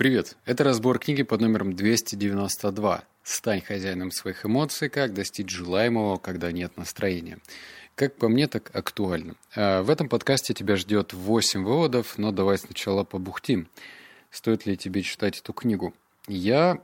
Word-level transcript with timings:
Привет! 0.00 0.38
Это 0.46 0.64
разбор 0.64 0.98
книги 0.98 1.22
под 1.22 1.42
номером 1.42 1.76
292 1.76 3.04
«Стань 3.22 3.60
хозяином 3.60 4.10
своих 4.10 4.46
эмоций. 4.46 4.88
Как 4.88 5.12
достичь 5.12 5.50
желаемого, 5.50 6.16
когда 6.16 6.50
нет 6.52 6.74
настроения». 6.78 7.36
Как 7.96 8.16
по 8.16 8.30
мне, 8.30 8.46
так 8.46 8.74
актуально. 8.74 9.34
А, 9.54 9.82
в 9.82 9.90
этом 9.90 10.08
подкасте 10.08 10.54
тебя 10.54 10.76
ждет 10.76 11.12
8 11.12 11.64
выводов, 11.64 12.16
но 12.16 12.32
давай 12.32 12.56
сначала 12.56 13.04
побухтим. 13.04 13.68
Стоит 14.30 14.64
ли 14.64 14.74
тебе 14.78 15.02
читать 15.02 15.38
эту 15.38 15.52
книгу? 15.52 15.92
Я 16.26 16.82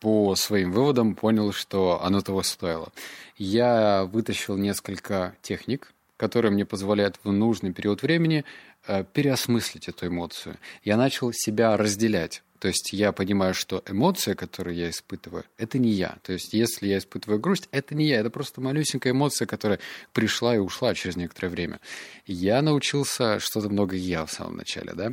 по 0.00 0.34
своим 0.34 0.72
выводам 0.72 1.14
понял, 1.14 1.52
что 1.52 2.02
оно 2.02 2.22
того 2.22 2.42
стоило. 2.42 2.90
Я 3.36 4.02
вытащил 4.06 4.56
несколько 4.56 5.36
техник, 5.42 5.92
которые 6.22 6.52
мне 6.52 6.64
позволяют 6.64 7.18
в 7.24 7.32
нужный 7.32 7.72
период 7.72 8.02
времени 8.02 8.44
Э, 8.88 9.04
переосмыслить 9.04 9.88
эту 9.88 10.08
эмоцию. 10.08 10.56
Я 10.82 10.96
начал 10.96 11.32
себя 11.32 11.76
разделять. 11.76 12.42
То 12.58 12.66
есть 12.66 12.92
я 12.92 13.12
понимаю, 13.12 13.54
что 13.54 13.82
эмоция, 13.86 14.34
которую 14.34 14.74
я 14.74 14.90
испытываю, 14.90 15.44
это 15.56 15.78
не 15.78 15.90
я. 15.90 16.16
То 16.22 16.32
есть 16.32 16.52
если 16.52 16.88
я 16.88 16.98
испытываю 16.98 17.38
грусть, 17.38 17.68
это 17.70 17.94
не 17.94 18.06
я, 18.06 18.18
это 18.18 18.30
просто 18.30 18.60
малюсенькая 18.60 19.12
эмоция, 19.12 19.46
которая 19.46 19.78
пришла 20.12 20.56
и 20.56 20.58
ушла 20.58 20.94
через 20.94 21.14
некоторое 21.14 21.48
время. 21.48 21.80
Я 22.26 22.60
научился 22.60 23.38
что-то 23.38 23.68
много 23.68 23.94
я 23.94 24.26
в 24.26 24.32
самом 24.32 24.56
начале, 24.56 24.94
да. 24.94 25.12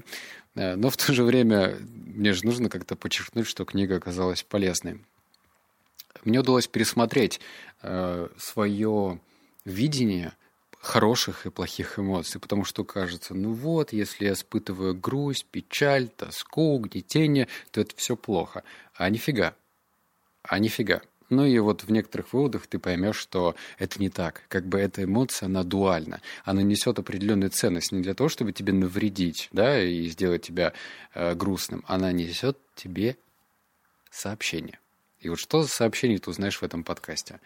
Э, 0.56 0.76
но 0.76 0.90
в 0.90 0.98
то 0.98 1.14
же 1.14 1.24
время 1.24 1.78
мне 1.92 2.34
же 2.34 2.46
нужно 2.46 2.70
как-то 2.70 2.96
подчеркнуть, 2.96 3.46
что 3.46 3.66
книга 3.66 3.98
оказалась 3.98 4.42
полезной. 4.42 5.00
Мне 6.24 6.40
удалось 6.40 6.68
пересмотреть 6.68 7.40
э, 7.84 8.30
свое 8.40 9.20
видение 9.64 10.34
хороших 10.90 11.46
и 11.46 11.52
плохих 11.52 12.00
эмоций, 12.00 12.42
потому 12.42 12.66
что 12.66 12.84
кажется, 12.84 13.36
ну 13.36 13.54
вот, 13.54 13.94
если 13.94 14.26
я 14.26 14.34
испытываю 14.34 14.96
грусть, 14.96 15.46
печаль, 15.46 16.08
тоску, 16.10 16.80
гнетение, 16.80 17.48
то 17.72 17.80
это 17.80 17.96
все 17.96 18.16
плохо. 18.16 18.64
А 18.96 19.08
нифига. 19.10 19.54
А 20.42 20.58
нифига. 20.58 21.02
Ну 21.30 21.46
и 21.46 21.60
вот 21.60 21.84
в 21.84 21.92
некоторых 21.92 22.34
выводах 22.34 22.66
ты 22.66 22.80
поймешь, 22.80 23.18
что 23.18 23.56
это 23.78 24.02
не 24.02 24.10
так. 24.10 24.42
Как 24.48 24.66
бы 24.66 24.80
эта 24.80 25.04
эмоция, 25.04 25.46
она 25.46 25.64
дуальна. 25.64 26.22
Она 26.44 26.64
несет 26.64 26.98
определенную 26.98 27.52
ценность 27.52 27.92
не 27.92 28.02
для 28.02 28.16
того, 28.16 28.28
чтобы 28.30 28.52
тебе 28.52 28.74
навредить, 28.74 29.48
да, 29.52 29.80
и 29.80 30.08
сделать 30.08 30.42
тебя 30.42 30.74
э, 31.14 31.36
грустным. 31.36 31.86
Она 31.88 32.12
несет 32.12 32.58
тебе 32.74 33.16
сообщение. 34.10 34.80
И 35.20 35.30
вот 35.30 35.38
что 35.38 35.62
за 35.62 35.70
сообщение 35.70 36.18
ты 36.18 36.32
узнаешь 36.32 36.58
в 36.58 36.64
этом 36.64 36.84
подкасте? 36.84 37.40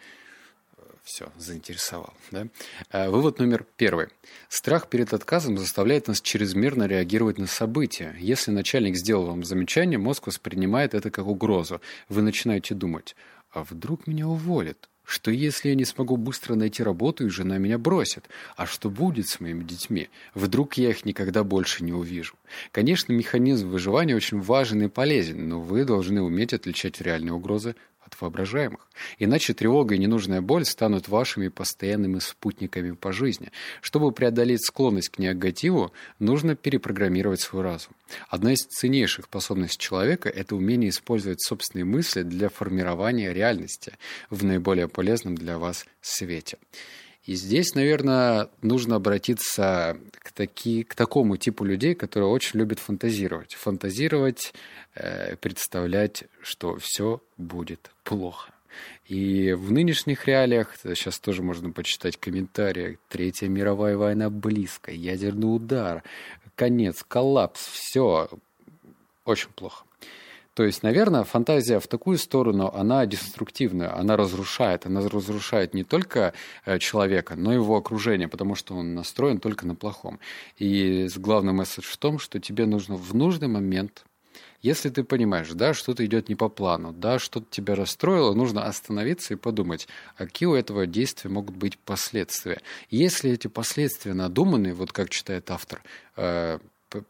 Все, 1.04 1.30
заинтересовал. 1.36 2.14
Да? 2.30 2.48
А, 2.90 3.10
вывод 3.10 3.38
номер 3.38 3.66
первый. 3.76 4.08
Страх 4.48 4.88
перед 4.88 5.12
отказом 5.12 5.58
заставляет 5.58 6.08
нас 6.08 6.22
чрезмерно 6.22 6.86
реагировать 6.86 7.38
на 7.38 7.46
события. 7.46 8.16
Если 8.18 8.50
начальник 8.50 8.96
сделал 8.96 9.26
вам 9.26 9.44
замечание, 9.44 9.98
мозг 9.98 10.26
воспринимает 10.26 10.94
это 10.94 11.10
как 11.10 11.26
угрозу. 11.26 11.82
Вы 12.08 12.22
начинаете 12.22 12.74
думать, 12.74 13.14
а 13.50 13.64
вдруг 13.64 14.06
меня 14.06 14.26
уволят? 14.26 14.88
Что 15.04 15.30
если 15.30 15.68
я 15.68 15.74
не 15.74 15.84
смогу 15.84 16.16
быстро 16.16 16.54
найти 16.54 16.82
работу, 16.82 17.26
и 17.26 17.28
жена 17.28 17.58
меня 17.58 17.76
бросит? 17.76 18.26
А 18.56 18.64
что 18.64 18.88
будет 18.88 19.28
с 19.28 19.38
моими 19.38 19.62
детьми? 19.62 20.08
Вдруг 20.32 20.78
я 20.78 20.88
их 20.88 21.04
никогда 21.04 21.44
больше 21.44 21.84
не 21.84 21.92
увижу? 21.92 22.36
Конечно, 22.72 23.12
механизм 23.12 23.68
выживания 23.68 24.16
очень 24.16 24.40
важен 24.40 24.82
и 24.82 24.88
полезен, 24.88 25.46
но 25.46 25.60
вы 25.60 25.84
должны 25.84 26.22
уметь 26.22 26.54
отличать 26.54 27.02
реальные 27.02 27.34
угрозы 27.34 27.76
от 28.04 28.20
воображаемых. 28.20 28.88
Иначе 29.18 29.54
тревога 29.54 29.94
и 29.94 29.98
ненужная 29.98 30.40
боль 30.40 30.64
станут 30.64 31.08
вашими 31.08 31.48
постоянными 31.48 32.18
спутниками 32.18 32.92
по 32.92 33.12
жизни. 33.12 33.50
Чтобы 33.80 34.12
преодолеть 34.12 34.64
склонность 34.64 35.08
к 35.10 35.18
негативу, 35.18 35.92
нужно 36.18 36.54
перепрограммировать 36.54 37.40
свой 37.40 37.62
разум. 37.62 37.92
Одна 38.28 38.52
из 38.52 38.64
ценнейших 38.64 39.26
способностей 39.26 39.78
человека– 39.78 40.28
это 40.30 40.56
умение 40.56 40.90
использовать 40.90 41.42
собственные 41.42 41.84
мысли 41.84 42.22
для 42.22 42.48
формирования 42.48 43.32
реальности 43.32 43.92
в 44.30 44.44
наиболее 44.44 44.88
полезном 44.88 45.34
для 45.34 45.58
вас 45.58 45.86
свете. 46.00 46.58
И 47.24 47.34
здесь, 47.34 47.74
наверное, 47.74 48.50
нужно 48.60 48.96
обратиться 48.96 49.96
к, 50.12 50.32
таки, 50.32 50.82
к 50.84 50.94
такому 50.94 51.38
типу 51.38 51.64
людей, 51.64 51.94
которые 51.94 52.28
очень 52.28 52.58
любят 52.58 52.78
фантазировать. 52.78 53.54
Фантазировать, 53.54 54.52
э, 54.94 55.36
представлять, 55.36 56.24
что 56.42 56.76
все 56.76 57.22
будет 57.38 57.90
плохо. 58.02 58.52
И 59.06 59.52
в 59.52 59.72
нынешних 59.72 60.26
реалиях, 60.26 60.76
сейчас 60.82 61.18
тоже 61.18 61.42
можно 61.42 61.70
почитать 61.70 62.16
комментарии, 62.18 62.98
Третья 63.08 63.48
мировая 63.48 63.96
война 63.96 64.28
близко, 64.28 64.90
ядерный 64.92 65.54
удар, 65.54 66.02
конец, 66.56 67.04
коллапс, 67.06 67.66
все 67.66 68.28
очень 69.24 69.50
плохо. 69.50 69.84
То 70.54 70.62
есть, 70.62 70.84
наверное, 70.84 71.24
фантазия 71.24 71.80
в 71.80 71.88
такую 71.88 72.16
сторону, 72.16 72.70
она 72.72 73.04
деструктивная, 73.06 73.94
она 73.96 74.16
разрушает. 74.16 74.86
Она 74.86 75.00
разрушает 75.00 75.74
не 75.74 75.82
только 75.82 76.32
э, 76.64 76.78
человека, 76.78 77.34
но 77.36 77.52
и 77.52 77.56
его 77.56 77.76
окружение, 77.76 78.28
потому 78.28 78.54
что 78.54 78.76
он 78.76 78.94
настроен 78.94 79.40
только 79.40 79.66
на 79.66 79.74
плохом. 79.74 80.20
И 80.56 81.08
главный 81.16 81.52
месседж 81.52 81.84
в 81.84 81.96
том, 81.96 82.18
что 82.20 82.38
тебе 82.38 82.66
нужно 82.66 82.96
в 82.96 83.14
нужный 83.14 83.48
момент 83.48 84.04
если 84.64 84.88
ты 84.88 85.04
понимаешь, 85.04 85.50
да, 85.50 85.74
что-то 85.74 86.06
идет 86.06 86.30
не 86.30 86.36
по 86.36 86.48
плану, 86.48 86.90
да, 86.90 87.18
что-то 87.18 87.46
тебя 87.50 87.74
расстроило, 87.74 88.32
нужно 88.32 88.64
остановиться 88.64 89.34
и 89.34 89.36
подумать, 89.36 89.86
а 90.16 90.24
какие 90.24 90.46
у 90.46 90.54
этого 90.54 90.86
действия 90.86 91.28
могут 91.28 91.54
быть 91.54 91.78
последствия. 91.78 92.62
Если 92.88 93.30
эти 93.30 93.46
последствия 93.46 94.14
надуманные, 94.14 94.72
вот 94.72 94.90
как 94.90 95.10
читает 95.10 95.50
автор, 95.50 95.82
э, 96.16 96.60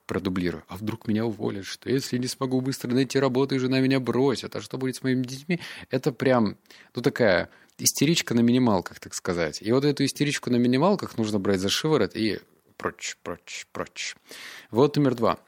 продублирую. 0.07 0.65
А 0.69 0.77
вдруг 0.77 1.09
меня 1.09 1.25
уволят? 1.25 1.67
Что 1.67 1.91
если 1.91 2.19
не 2.19 2.27
смогу 2.27 2.61
быстро 2.61 2.93
найти 2.93 3.19
работу, 3.19 3.55
и 3.55 3.59
жена 3.59 3.81
меня 3.81 4.01
бросит? 4.01 4.57
А 4.57 4.61
что 4.61 4.79
будет 4.79 4.97
с 4.97 5.03
моими 5.03 5.23
детьми? 5.23 5.61
Это 5.91 6.13
прям, 6.13 6.57
ну, 6.95 7.03
такая 7.03 7.51
истеричка 7.79 8.35
на 8.35 8.41
минималках, 8.41 9.01
так 9.01 9.15
сказать. 9.15 9.61
И 9.61 9.73
вот 9.73 9.85
эту 9.85 10.05
истеричку 10.05 10.51
на 10.51 10.57
минималках 10.57 11.19
нужно 11.19 11.39
брать 11.39 11.61
за 11.61 11.69
шиворот 11.69 12.17
и 12.17 12.41
прочь, 12.77 13.17
прочь, 13.23 13.67
прочь. 13.73 14.17
Вот 14.71 14.97
номер 14.97 15.15
два. 15.15 15.39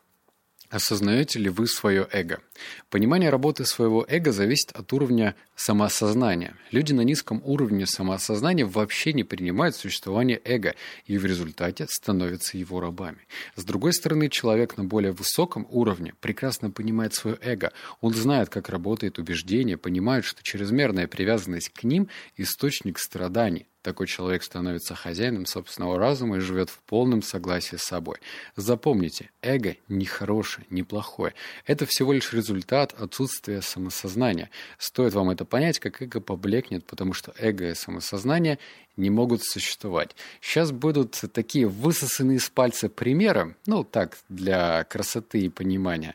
Осознаете 0.71 1.39
ли 1.39 1.49
вы 1.49 1.67
свое 1.69 2.09
эго? 2.11 2.41
Понимание 2.91 3.31
работы 3.31 3.65
своего 3.65 4.05
эго 4.09 4.33
зависит 4.33 4.73
от 4.73 4.93
уровня 4.93 5.35
самоосознания. 5.55 6.55
Люди 6.71 6.93
на 6.93 7.03
низком 7.03 7.43
уровне 7.45 7.87
самоосознания 7.87 8.67
вообще 8.67 9.13
не 9.13 9.25
принимают 9.25 9.77
существование 9.77 10.41
эго 10.45 10.75
и 11.07 11.19
в 11.19 11.25
результате 11.25 11.87
становятся 11.89 12.59
его 12.59 12.81
рабами. 12.81 13.19
С 13.55 13.65
другой 13.65 13.93
стороны, 13.93 14.29
человек 14.29 14.77
на 14.77 14.85
более 14.85 15.13
высоком 15.13 15.67
уровне 15.71 16.15
прекрасно 16.21 16.71
понимает 16.71 17.15
свое 17.15 17.39
эго. 17.43 17.73
Он 18.01 18.15
знает, 18.15 18.49
как 18.49 18.69
работает 18.69 19.19
убеждение, 19.19 19.77
понимает, 19.77 20.25
что 20.25 20.43
чрезмерная 20.43 21.07
привязанность 21.07 21.71
к 21.71 21.85
ним– 21.85 22.09
источник 22.37 22.99
страданий, 22.99 23.67
такой 23.87 24.09
человек 24.09 24.43
становится 24.43 24.97
хозяином 24.97 25.47
собственного 25.47 25.97
разума 25.97 26.39
и 26.39 26.41
живет 26.41 26.71
в 26.71 26.79
полном 26.81 27.23
согласии 27.23 27.77
с 27.77 27.85
собой. 27.85 28.17
Запомните, 28.57 29.31
эго 29.43 29.77
не 29.87 30.05
хорошее, 30.05 30.67
не 30.71 30.83
плохое. 30.83 31.35
Это 31.67 31.87
всего 31.87 32.13
лишь 32.13 32.33
результат 32.33 32.46
отсутствия 32.51 33.63
самосознания. 33.63 34.51
Стоит 34.79 35.15
вам 35.15 35.31
это 35.31 35.45
понять, 35.45 35.79
как 35.79 36.03
эго 36.03 36.21
поблекнет, 36.21 36.85
потому 36.85 37.13
что 37.13 37.33
эго 37.39 37.71
и 37.71 37.75
самосознание 37.75 38.59
не 38.97 39.11
могут 39.11 39.43
существовать. 39.43 40.17
Сейчас 40.41 40.73
будут 40.73 41.23
такие 41.33 41.67
высосанные 41.67 42.39
из 42.39 42.49
пальца 42.49 42.89
примеры, 42.89 43.57
ну 43.67 43.85
так, 43.85 44.19
для 44.29 44.85
красоты 44.85 45.41
и 45.41 45.49
понимания. 45.49 46.15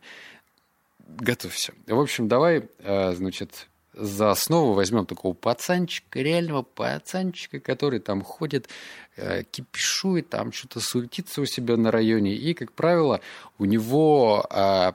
Готовься. 1.08 1.74
В 1.88 2.00
общем, 2.00 2.28
давай, 2.28 2.69
э, 2.80 3.13
значит, 3.13 3.68
за 3.94 4.31
основу 4.31 4.74
возьмем 4.74 5.06
такого 5.06 5.34
пацанчика, 5.34 6.19
реального 6.19 6.62
пацанчика, 6.62 7.59
который 7.59 8.00
там 8.00 8.22
ходит, 8.22 8.69
э, 9.18 9.44
кипишует, 9.44 10.30
там 10.30 10.52
что-то 10.52 10.80
суетится 10.80 11.42
у 11.42 11.46
себя 11.46 11.78
на 11.78 11.92
районе. 11.92 12.34
И, 12.34 12.53
как 12.53 12.72
правило, 12.72 13.22
у 13.58 13.66
него 13.66 14.46
э, 14.50 14.94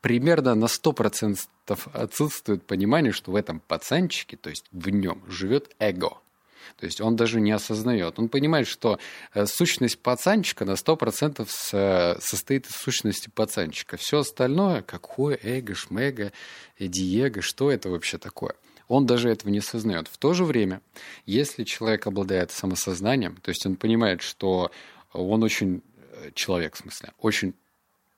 примерно 0.00 0.54
на 0.54 0.66
100% 0.66 1.38
отсутствует 1.92 2.66
понимание, 2.66 3.12
что 3.12 3.32
в 3.32 3.36
этом 3.36 3.60
пацанчике, 3.60 4.36
то 4.36 4.50
есть 4.50 4.64
в 4.72 4.88
нем, 4.88 5.22
живет 5.28 5.74
эго. 5.78 6.18
То 6.76 6.86
есть 6.86 7.00
он 7.00 7.16
даже 7.16 7.40
не 7.40 7.52
осознает. 7.52 8.18
Он 8.18 8.28
понимает, 8.28 8.66
что 8.66 8.98
э, 9.34 9.46
сущность 9.46 9.98
пацанчика 9.98 10.64
на 10.64 10.72
100% 10.72 11.48
э, 11.72 12.20
состоит 12.20 12.66
из 12.66 12.76
сущности 12.76 13.28
пацанчика. 13.28 13.96
Все 13.96 14.20
остальное, 14.20 14.82
какое 14.82 15.38
эго, 15.42 15.74
шмега, 15.74 16.32
диего, 16.78 17.42
что 17.42 17.70
это 17.70 17.90
вообще 17.90 18.18
такое? 18.18 18.54
Он 18.88 19.06
даже 19.06 19.28
этого 19.28 19.50
не 19.50 19.58
осознает. 19.58 20.08
В 20.08 20.18
то 20.18 20.32
же 20.32 20.44
время, 20.44 20.80
если 21.26 21.64
человек 21.64 22.06
обладает 22.06 22.50
самосознанием, 22.50 23.36
то 23.36 23.50
есть 23.50 23.64
он 23.66 23.76
понимает, 23.76 24.22
что 24.22 24.70
он 25.12 25.42
очень 25.42 25.82
э, 25.96 26.30
человек, 26.34 26.74
в 26.74 26.78
смысле, 26.78 27.12
очень 27.18 27.54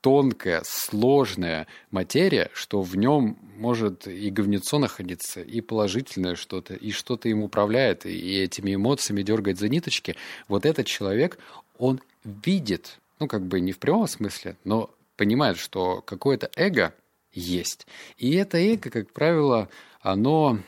тонкая, 0.02 0.62
сложная 0.66 1.66
материя, 1.90 2.50
что 2.52 2.82
в 2.82 2.96
нем 2.96 3.38
может 3.56 4.06
и 4.06 4.31
говнецо 4.31 4.78
находиться, 4.78 5.40
и 5.40 5.60
положительное 5.60 6.34
что-то, 6.34 6.75
и 6.75 6.90
что-то 6.90 7.28
им 7.28 7.43
управляет, 7.43 8.04
и 8.04 8.37
этими 8.38 8.75
эмоциями 8.75 9.22
дергает 9.22 9.58
за 9.58 9.69
ниточки. 9.69 10.16
Вот 10.49 10.66
этот 10.66 10.87
человек, 10.87 11.38
он 11.78 12.00
видит, 12.25 12.99
ну, 13.20 13.28
как 13.28 13.46
бы 13.46 13.60
не 13.60 13.72
в 13.72 13.78
прямом 13.78 14.08
смысле, 14.08 14.56
но 14.64 14.90
понимает, 15.16 15.56
что 15.56 16.02
какое-то 16.02 16.50
эго 16.56 16.93
есть. 17.32 17.87
И 18.19 18.34
это 18.34 18.58
эго, 18.58 18.90
как 18.90 19.12
правило, 19.12 19.69
оно 20.00 20.58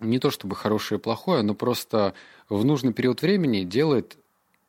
не 0.00 0.18
то 0.18 0.30
чтобы 0.30 0.56
хорошее 0.56 0.98
и 0.98 1.02
плохое, 1.02 1.42
но 1.42 1.54
просто 1.54 2.12
в 2.48 2.64
нужный 2.64 2.92
период 2.92 3.22
времени 3.22 3.62
делает 3.62 4.18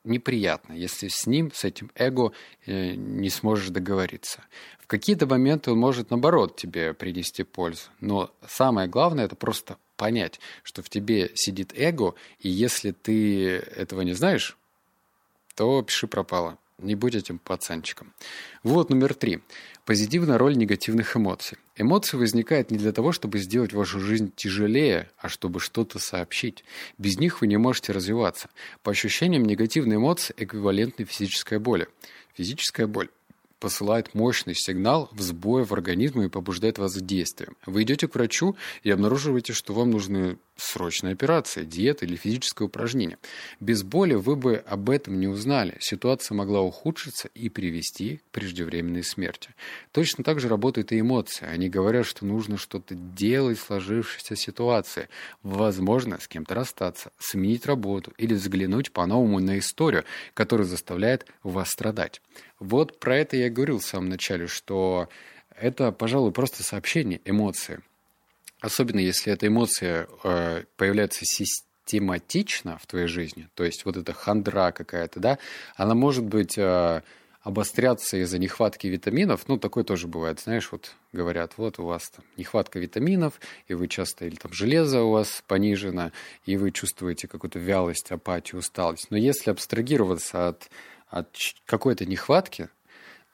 неприятно, 0.08 0.74
если 0.74 1.08
с 1.08 1.28
ним, 1.28 1.52
с 1.54 1.64
этим 1.64 1.92
эго, 1.96 2.32
э, 2.66 2.96
не 2.96 3.30
сможешь 3.30 3.70
договориться. 3.70 4.44
В 4.80 4.88
какие-то 4.88 5.28
моменты 5.28 5.72
он 5.72 5.80
может, 5.80 6.10
наоборот, 6.10 6.56
тебе 6.56 6.94
принести 6.94 7.44
пользу. 7.44 7.90
Но 8.00 8.32
самое 8.48 8.88
главное– 8.88 9.26
это 9.26 9.36
просто 9.36 9.78
понять, 9.98 10.40
что 10.64 10.82
в 10.82 10.90
тебе 10.90 11.32
сидит 11.36 11.74
эго, 11.76 12.16
и 12.40 12.50
если 12.50 12.92
ты 12.92 13.58
этого 13.58 14.02
не 14.02 14.14
знаешь, 14.14 14.58
то 15.56 15.82
пиши 15.82 16.08
пропало. 16.08 16.58
Не 16.78 16.94
будь 16.96 17.16
этим 17.16 17.40
пацанчиком. 17.40 18.14
Вот 18.62 18.92
номер 18.92 19.16
три. 19.16 19.42
Позитивная 19.86 20.38
роль 20.38 20.56
негативных 20.56 21.18
эмоций. 21.18 21.58
Эмоции 21.78 22.18
возникают 22.18 22.72
не 22.72 22.78
для 22.78 22.92
того, 22.92 23.12
чтобы 23.12 23.38
сделать 23.38 23.72
вашу 23.72 24.00
жизнь 24.00 24.32
тяжелее, 24.36 25.10
а 25.20 25.30
чтобы 25.30 25.60
что-то 25.60 26.00
сообщить. 26.00 26.64
Без 26.98 27.20
них 27.20 27.42
вы 27.42 27.48
не 27.48 27.58
можете 27.58 27.92
развиваться. 27.92 28.50
По 28.82 28.92
ощущениям, 28.92 29.46
негативные 29.46 29.98
эмоции 29.98 30.34
эквивалентны 30.38 31.06
физической 31.06 31.60
боли. 31.60 31.88
Физическая 32.34 32.88
боль 32.88 33.10
посылает 33.60 34.14
мощный 34.14 34.56
сигнал 34.56 35.10
в 35.12 35.22
сбой 35.22 35.64
в 35.66 35.74
организме 35.74 36.26
и 36.26 36.30
побуждает 36.30 36.78
вас 36.80 36.96
к 36.96 37.02
действиям. 37.02 37.56
Вы 37.66 37.84
идете 37.84 38.08
к 38.08 38.16
врачу 38.16 38.56
и 38.84 38.92
обнаруживаете, 38.92 39.54
что 39.54 39.74
вам 39.74 39.92
нужны 39.92 40.38
срочная 40.58 41.14
операция, 41.14 41.64
диета 41.64 42.06
или 42.06 42.16
физическое 42.16 42.66
упражнение. 42.66 43.18
Без 43.60 43.84
боли 43.84 44.16
вы 44.16 44.36
бы 44.36 44.56
об 44.68 44.90
этом 44.90 45.20
не 45.20 45.28
узнали. 45.28 45.78
Ситуация 45.80 46.36
могла 46.36 46.62
ухудшиться 46.62 47.30
и 47.34 47.50
привести 47.50 48.18
к 48.18 48.32
преждевременной 48.32 49.04
смерти. 49.04 49.52
Точно 49.92 50.24
так 50.24 50.40
же 50.40 50.50
работают 50.50 50.92
и 50.92 51.00
эмоции. 51.00 51.46
Они 51.46 51.70
говорят, 51.70 52.06
что 52.06 52.26
нужно 52.26 52.58
что-то 52.58 52.96
делать 52.96 53.60
в 53.60 53.66
сложившейся 53.66 54.36
ситуации. 54.36 55.10
Возможно, 55.44 56.20
с 56.20 56.28
кем-то 56.28 56.56
расстаться, 56.56 57.12
сменить 57.20 57.66
работу 57.66 58.12
или 58.18 58.34
взглянуть 58.34 58.92
по-новому 58.92 59.40
на 59.40 59.60
историю, 59.60 60.04
которая 60.34 60.68
заставляет 60.68 61.28
вас 61.44 61.70
страдать. 61.70 62.22
Вот 62.60 63.00
про 63.00 63.18
это 63.18 63.38
я 63.38 63.50
говорил 63.50 63.80
в 63.80 63.86
самом 63.86 64.10
начале, 64.10 64.48
что 64.48 65.08
это, 65.56 65.92
пожалуй, 65.92 66.32
просто 66.32 66.64
сообщение, 66.64 67.22
эмоции. 67.26 67.82
Особенно 68.60 69.00
если 69.00 69.32
эта 69.32 69.48
эмоция 69.48 70.08
э, 70.24 70.64
появляется 70.78 71.26
систематично 71.26 72.80
в 72.80 72.88
твоей 72.88 73.08
жизни, 73.08 73.50
то 73.54 73.64
есть 73.64 73.86
вот 73.86 73.98
эта 73.98 74.14
хандра 74.14 74.72
какая-то, 74.72 75.20
да, 75.20 75.38
она 75.76 75.94
может 75.94 76.24
быть 76.24 76.58
э, 76.58 77.02
обостряться 77.44 78.18
из-за 78.18 78.40
нехватки 78.40 78.88
витаминов, 78.88 79.48
ну, 79.48 79.60
такое 79.60 79.84
тоже 79.84 80.08
бывает, 80.08 80.40
знаешь, 80.40 80.72
вот 80.72 80.96
говорят, 81.14 81.54
вот 81.58 81.78
у 81.78 81.86
вас 81.86 82.10
там 82.10 82.26
нехватка 82.36 82.80
витаминов, 82.80 83.40
и 83.68 83.76
вы 83.76 83.88
часто, 83.88 84.26
или 84.26 84.36
там 84.36 84.52
железо 84.52 85.04
у 85.04 85.12
вас 85.12 85.44
понижено, 85.46 86.12
и 86.46 86.58
вы 86.58 86.72
чувствуете 86.72 87.28
какую-то 87.28 87.60
вялость, 87.60 88.10
апатию, 88.10 88.60
усталость. 88.60 89.12
Но 89.12 89.18
если 89.18 89.52
абстрагироваться 89.52 90.48
от, 90.48 90.70
от 91.10 91.30
какой-то 91.66 92.08
нехватки, 92.08 92.70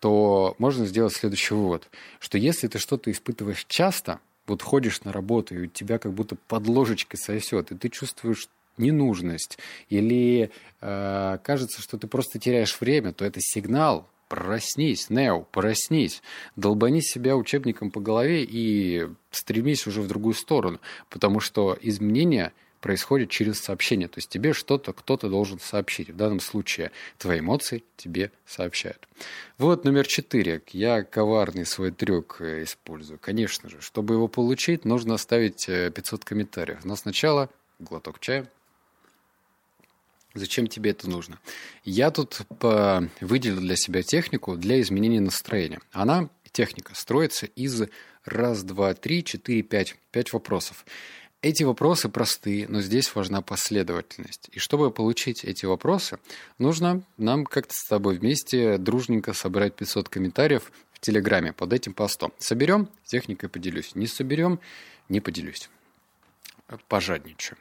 то 0.02 0.54
можно 0.58 0.86
сделать 0.86 1.14
следующий 1.14 1.54
вывод, 1.54 1.88
что 2.20 2.38
если 2.38 2.68
ты 2.68 2.78
что-то 2.78 3.10
испытываешь 3.10 3.66
часто– 3.70 4.20
вот 4.48 4.62
ходишь 4.62 5.04
на 5.04 5.12
работу, 5.12 5.56
и 5.56 5.63
у 5.63 5.68
тебя 5.68 5.98
как 5.98 6.13
будто 6.13 6.36
под 6.36 6.68
ложечкой 6.68 7.19
сосет, 7.19 7.72
и 7.72 7.75
ты 7.75 7.90
чувствуешь 7.90 8.50
ненужность, 8.78 9.57
или 9.90 10.51
э, 10.81 11.38
кажется, 11.44 11.81
что 11.81 11.98
ты 11.98 12.07
просто 12.07 12.40
теряешь 12.40 12.80
время, 12.80 13.13
то 13.13 13.24
это 13.24 13.40
сигнал, 13.40 14.07
проснись, 14.28 15.10
Нео, 15.10 15.42
проснись, 15.51 16.24
долбани 16.56 17.01
себя 17.01 17.36
учебником 17.36 17.92
по 17.92 18.00
голове 18.00 18.44
и 18.44 19.07
стремись 19.30 19.86
уже 19.86 20.01
в 20.01 20.07
другую 20.07 20.34
сторону, 20.34 20.80
потому 21.10 21.39
что 21.39 21.78
изменения 21.81 22.51
происходит 22.84 23.30
через 23.30 23.62
сообщение. 23.62 24.10
То 24.10 24.18
есть 24.18 24.28
тебе 24.28 24.52
что-то 24.52 24.92
кто-то 24.92 25.30
должен 25.30 25.58
сообщить. 25.58 26.10
В 26.10 26.18
данном 26.18 26.42
случае 26.42 26.92
твои 27.18 27.40
эмоции 27.40 27.82
тебе 27.96 28.30
сообщают. 28.46 29.08
Вот 29.58 29.86
номер 29.86 30.06
четыре. 30.06 30.62
Я 30.74 31.04
коварный 31.04 31.66
свой 31.66 31.92
трюк 31.92 32.42
э, 32.42 32.64
использую. 32.64 33.20
Конечно 33.20 33.70
же, 33.70 33.80
чтобы 33.80 34.16
его 34.16 34.28
получить, 34.28 34.84
нужно 34.84 35.14
оставить 35.14 35.66
500 35.66 35.96
э, 35.96 36.26
комментариев. 36.26 36.84
Но 36.84 36.98
сначала 36.98 37.50
глоток 37.80 38.20
чая. 38.20 38.52
Зачем 40.34 40.68
тебе 40.68 40.92
это 40.92 41.10
нужно? 41.10 41.40
Я 41.86 42.12
тут 42.12 42.42
выделил 43.22 43.62
для 43.62 43.78
себя 43.78 44.02
технику 44.02 44.58
для 44.58 44.82
изменения 44.82 45.22
настроения. 45.22 45.80
Она, 45.94 46.28
техника, 46.52 46.96
строится 46.96 47.46
из 47.46 47.84
раз, 48.26 48.64
два, 48.64 48.94
три, 48.94 49.24
четыре, 49.24 49.62
пять, 49.62 49.96
пять 50.12 50.34
вопросов. 50.34 50.86
Эти 51.44 51.63
вопросы 51.63 52.07
простые, 52.07 52.69
но 52.69 52.80
здесь 52.80 53.13
важна 53.13 53.42
последовательность. 53.42 54.50
И 54.54 54.60
чтобы 54.60 54.92
получить 54.92 55.44
эти 55.44 55.66
вопросы, 55.66 56.18
нужно 56.57 57.04
нам 57.18 57.44
как-то 57.44 57.74
с 57.75 57.86
тобой 57.86 58.18
вместе 58.18 58.78
дружненько 58.78 59.34
собрать 59.34 59.75
500 59.75 60.07
комментариев 60.07 60.72
в 60.94 61.01
Телеграме 61.01 61.51
под 61.51 61.74
этим 61.74 61.94
постом. 61.94 62.31
Соберем, 62.40 62.88
техникой 63.04 63.50
поделюсь. 63.50 63.94
Не 63.94 64.07
соберем, 64.07 64.62
не 65.10 65.19
поделюсь. 65.19 65.69
Пожадничаю. 66.88 67.57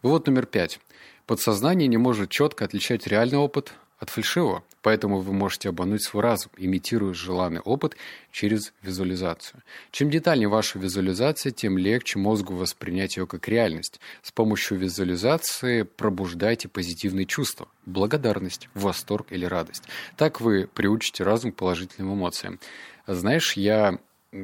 Вывод 0.00 0.28
номер 0.28 0.46
пять. 0.46 0.78
Подсознание 1.26 1.88
не 1.88 1.96
может 1.96 2.30
четко 2.30 2.64
отличать 2.64 3.08
реальный 3.08 3.44
опот 3.44 3.72
от 3.98 4.10
фальшивого, 4.10 4.62
поэтому 4.84 5.20
вы 5.20 5.32
можете 5.32 5.70
обмануть 5.70 6.02
свой 6.02 6.22
разум, 6.22 6.52
имитируя 6.58 7.14
желанный 7.14 7.60
опыт 7.60 7.96
через 8.30 8.74
визуализацию. 8.82 9.62
Чем 9.90 10.10
детальнее 10.10 10.48
ваша 10.48 10.78
визуализация, 10.78 11.52
тем 11.52 11.78
легче 11.78 12.18
мозгу 12.18 12.54
воспринять 12.54 13.16
ее 13.16 13.26
как 13.26 13.48
реальность. 13.48 13.98
С 14.22 14.30
помощью 14.30 14.76
визуализации 14.76 15.82
пробуждайте 15.82 16.68
позитивные 16.68 17.24
чувства– 17.24 17.66
благодарность, 17.86 18.68
восторг 18.74 19.32
или 19.32 19.46
радость. 19.46 19.84
Так 20.18 20.42
вы 20.42 20.68
приучите 20.72 21.24
разум 21.24 21.52
к 21.52 21.56
положительным 21.56 22.12
эмоциям. 22.12 22.60
Знаешь, 23.06 23.54
я, 23.54 23.98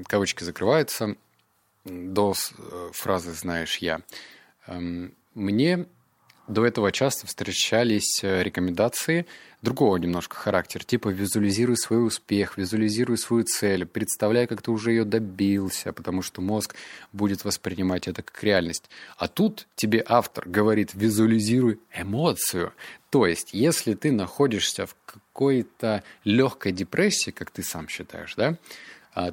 кавычки 0.06 0.42
закрываются, 0.42 1.16
до 1.84 2.32
э, 2.32 2.90
фразы 2.92 3.32
«знаешь 3.32 3.76
я», 3.76 4.00
эм, 4.66 5.14
мне 5.34 5.86
до 6.50 6.66
этого 6.66 6.90
часто 6.90 7.26
встречались 7.26 8.24
э, 8.24 8.42
рекомендации 8.42 9.26
другого 9.62 9.96
немножко 9.96 10.36
характера, 10.36 10.82
типа 10.82 11.08
визуализируй 11.08 11.76
свой 11.76 12.06
успех, 12.06 12.56
визуализируй 12.56 13.18
свою 13.18 13.44
цель, 13.44 13.86
представляй, 13.86 14.46
как 14.46 14.62
ты 14.62 14.70
уже 14.70 14.90
ее 14.92 15.04
добился, 15.04 15.92
потому 15.92 16.22
что 16.22 16.40
мозг 16.40 16.74
будет 17.12 17.44
воспринимать 17.44 18.08
это 18.08 18.22
как 18.22 18.42
реальность. 18.42 18.88
А 19.16 19.28
тут 19.28 19.66
тебе 19.76 20.02
автор 20.06 20.48
говорит, 20.48 20.94
визуализируй 20.94 21.80
эмоцию. 21.94 22.72
То 23.10 23.26
есть, 23.26 23.50
если 23.52 23.94
ты 23.94 24.12
находишься 24.12 24.86
в 24.86 24.96
какой-то 25.04 26.04
легкой 26.24 26.72
депрессии, 26.72 27.30
как 27.30 27.50
ты 27.50 27.62
сам 27.62 27.88
считаешь, 27.88 28.34
да, 28.36 28.56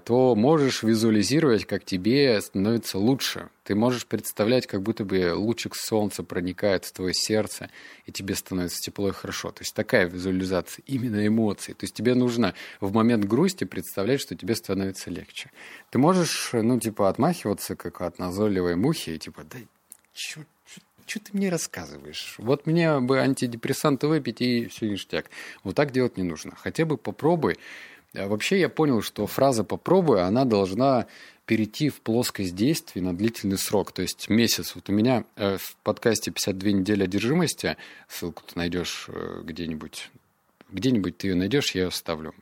то 0.04 0.36
можешь 0.36 0.82
визуализировать, 0.82 1.66
как 1.66 1.86
тебе 1.86 2.42
становится 2.42 2.98
лучше. 2.98 3.50
Ты 3.64 3.76
можешь 3.76 4.08
представлять, 4.08 4.66
как 4.66 4.82
будто 4.82 5.06
бы 5.06 5.34
лучик 5.36 5.76
солнца 5.76 6.24
проникает 6.24 6.86
в 6.86 6.92
твое 6.94 7.14
сердце, 7.14 7.70
и 8.06 8.12
тебе 8.12 8.34
становится 8.34 8.82
тепло 8.82 9.10
и 9.10 9.12
хорошо. 9.12 9.52
То 9.52 9.62
есть 9.62 9.76
такая 9.76 10.08
визуализация, 10.08 10.82
именно 10.88 11.26
эмоции. 11.28 11.74
То 11.74 11.84
есть 11.84 11.94
тебе 11.94 12.16
нужно 12.16 12.56
в 12.82 12.92
момент 12.92 13.26
грусти 13.26 13.66
представлять, 13.66 14.20
что 14.20 14.36
тебе 14.36 14.56
становится 14.56 15.12
легче. 15.12 15.52
Ты 15.92 16.00
можешь, 16.00 16.50
ну, 16.54 16.80
типа, 16.80 17.10
отмахиваться, 17.10 17.76
как 17.76 18.02
от 18.02 18.18
назойливой 18.18 18.76
мухи, 18.76 19.12
и 19.12 19.20
типа, 19.20 19.44
да 19.44 19.60
чё, 20.14 20.42
что 21.06 21.20
ты 21.20 21.38
мне 21.38 21.50
рассказываешь? 21.50 22.36
Вот 22.40 22.66
мне 22.66 23.00
бы 23.00 23.20
антидепрессанты 23.20 24.08
выпить, 24.08 24.42
и 24.42 24.68
все 24.68 24.90
ништяк. 24.90 25.30
Вот 25.64 25.76
так 25.76 25.92
делать 25.92 26.18
не 26.18 26.24
нужно. 26.24 26.54
Хотя 26.56 26.84
бы 26.86 26.98
попробуй 26.98 27.54
а 27.54 27.58
вообще 28.26 28.60
я 28.60 28.70
понял, 28.70 29.02
что 29.02 29.28
фраза 29.28 29.64
«попробуй», 29.64 30.24
она 30.24 30.46
должна 30.46 31.06
перейти 31.46 31.90
в 31.90 32.02
плоскость 32.02 32.56
действий 32.56 33.02
на 33.02 33.16
длительный 33.16 33.58
срок, 33.58 33.92
то 33.92 34.02
есть 34.02 34.30
месяц. 34.30 34.76
Вот 34.76 34.90
у 34.90 34.92
меня 34.92 35.24
э, 35.36 35.58
в 35.58 35.78
подкасте 35.78 36.32
«52 36.32 36.72
недели 36.72 37.04
одержимости», 37.04 37.78
ссылку 38.10 38.44
ты 38.46 38.58
найдешь 38.58 39.06
э, 39.08 39.42
где-нибудь, 39.44 40.10
где-нибудь 40.70 41.18
ты 41.18 41.28
ее 41.28 41.36
найдешь, 41.36 41.72
я 41.72 41.84
ее 41.84 41.88
оставлю, 41.88 42.34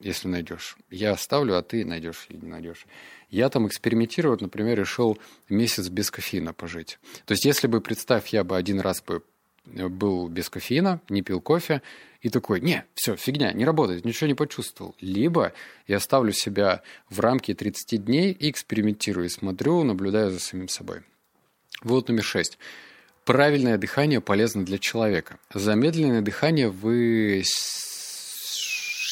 если 0.00 0.28
найдешь. 0.28 0.76
Я 0.90 1.12
оставлю, 1.12 1.56
а 1.56 1.62
ты 1.62 1.84
найдешь 1.84 2.26
или 2.30 2.38
не 2.38 2.48
найдешь. 2.48 2.86
Я 3.28 3.50
там 3.50 3.66
экспериментировать, 3.66 4.40
например, 4.40 4.78
решил 4.78 5.18
месяц 5.50 5.88
без 5.88 6.10
кофеина 6.10 6.54
пожить. 6.54 6.98
То 7.26 7.32
есть, 7.32 7.44
если 7.44 7.66
бы, 7.66 7.82
представь, 7.82 8.28
я 8.28 8.44
бы 8.44 8.56
один 8.56 8.80
раз 8.80 9.02
бы 9.02 9.22
был 9.74 10.28
без 10.28 10.48
кофеина, 10.50 11.00
не 11.08 11.22
пил 11.22 11.40
кофе, 11.40 11.82
и 12.20 12.30
такой, 12.30 12.60
не, 12.60 12.84
все, 12.94 13.16
фигня, 13.16 13.52
не 13.52 13.64
работает, 13.64 14.04
ничего 14.04 14.26
не 14.26 14.34
почувствовал. 14.34 14.94
Либо 15.00 15.52
я 15.86 16.00
ставлю 16.00 16.32
себя 16.32 16.82
в 17.08 17.20
рамки 17.20 17.54
30 17.54 18.04
дней 18.04 18.32
и 18.32 18.50
экспериментирую, 18.50 19.30
смотрю, 19.30 19.84
наблюдаю 19.84 20.30
за 20.30 20.40
самим 20.40 20.68
собой. 20.68 21.02
Вот 21.82 22.08
номер 22.08 22.24
шесть. 22.24 22.58
Правильное 23.24 23.78
дыхание 23.78 24.20
полезно 24.20 24.64
для 24.64 24.78
человека. 24.78 25.38
Замедленное 25.54 26.22
дыхание 26.22 26.70
вы 26.70 27.42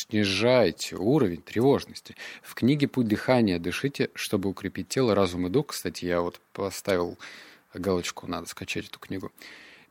снижайте 0.09 0.97
уровень 0.97 1.43
тревожности. 1.43 2.17
В 2.43 2.55
книге 2.55 2.89
«Путь 2.89 3.09
дыхания» 3.09 3.59
дышите, 3.59 4.11
чтобы 4.15 4.49
укрепить 4.49 4.89
тело, 4.89 5.15
разум 5.15 5.47
и 5.47 5.51
дух. 5.51 5.69
Кстати, 5.69 6.07
я 6.07 6.21
вот 6.21 6.41
поставил 6.53 7.19
галочку, 7.75 8.27
надо 8.27 8.47
скачать 8.47 8.87
эту 8.87 8.99
книгу. 8.99 9.31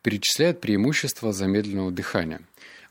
Перечисляет 0.06 0.62
преимущества 0.62 1.34
замедленного 1.34 1.90
дыхания. 1.90 2.42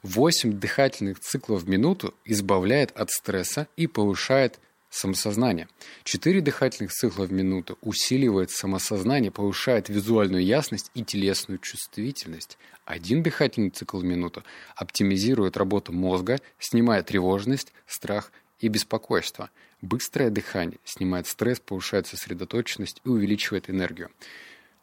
8 0.02 0.58
дыхательных 0.58 1.20
циклов 1.20 1.62
в 1.62 1.68
минуту 1.68 2.12
избавляет 2.24 2.90
от 2.96 3.12
стресса 3.12 3.68
и 3.76 3.86
повышает 3.86 4.58
самосознание. 4.90 5.68
Четыре 6.02 6.40
дыхательных 6.40 6.90
цикла 6.92 7.26
в 7.26 7.32
минуту 7.32 7.78
усиливает 7.82 8.50
самосознание, 8.50 9.30
повышает 9.30 9.88
визуальную 9.88 10.44
ясность 10.44 10.90
и 10.94 11.04
телесную 11.04 11.60
чувствительность. 11.60 12.58
Один 12.84 13.22
дыхательный 13.22 13.70
цикл 13.70 13.98
в 13.98 14.04
минуту 14.04 14.42
оптимизирует 14.74 15.56
работу 15.56 15.92
мозга, 15.92 16.40
снимает 16.58 17.06
тревожность, 17.06 17.72
страх 17.86 18.32
и 18.58 18.66
беспокойство. 18.66 19.50
Быстрое 19.80 20.30
дыхание 20.30 20.80
снимает 20.84 21.28
стресс, 21.28 21.60
повышает 21.60 22.08
сосредоточенность 22.08 23.00
и 23.04 23.08
увеличивает 23.08 23.70
энергию. 23.70 24.10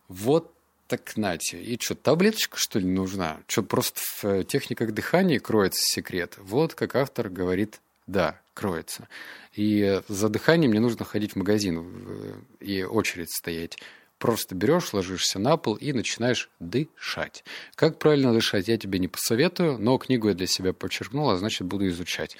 Вот 0.07 0.53
так 0.97 1.17
нате. 1.17 1.61
И 1.61 1.79
что, 1.79 1.95
таблеточка, 1.95 2.57
что 2.57 2.79
ли, 2.79 2.85
нужна? 2.85 3.39
Что, 3.47 3.63
просто 3.63 3.99
в 3.99 4.25
э, 4.25 4.43
техниках 4.43 4.91
дыхания 4.91 5.39
кроется 5.39 5.81
секрет? 5.81 6.35
Вот 6.37 6.75
как 6.75 6.95
автор 6.95 7.29
говорит 7.29 7.79
да, 8.07 8.41
кроется. 8.53 9.07
И 9.53 10.01
за 10.07 10.27
дыханием 10.27 10.73
не 10.73 10.79
нужно 10.79 11.05
ходить 11.05 11.33
в 11.33 11.35
магазин 11.37 12.43
и 12.59 12.83
очередь 12.83 13.31
стоять. 13.31 13.77
Просто 14.17 14.53
берешь, 14.53 14.93
ложишься 14.93 15.39
на 15.39 15.55
пол 15.57 15.75
и 15.75 15.93
начинаешь 15.93 16.49
дышать. 16.59 17.43
Как 17.75 17.99
правильно 17.99 18.33
дышать, 18.33 18.67
я 18.67 18.77
тебе 18.77 18.99
не 18.99 19.07
посоветую, 19.07 19.77
но 19.79 19.97
книгу 19.97 20.27
я 20.27 20.33
для 20.33 20.47
себя 20.47 20.73
подчеркнул, 20.73 21.29
а 21.29 21.37
значит 21.37 21.65
буду 21.65 21.87
изучать. 21.87 22.35